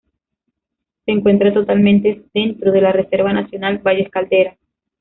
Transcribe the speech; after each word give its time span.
Se 1.05 1.11
encuentra 1.11 1.53
totalmente 1.53 2.23
dentro 2.33 2.71
de 2.71 2.81
la 2.81 2.91
Reserva 2.91 3.33
nacional 3.33 3.77
Valles 3.83 4.09
Caldera. 4.09 4.57